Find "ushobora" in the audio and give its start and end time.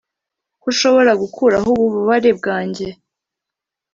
0.71-1.11